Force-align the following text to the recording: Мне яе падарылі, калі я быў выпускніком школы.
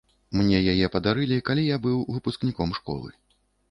Мне 0.39 0.61
яе 0.71 0.87
падарылі, 0.95 1.39
калі 1.51 1.69
я 1.69 1.81
быў 1.87 2.03
выпускніком 2.19 2.79
школы. 2.83 3.09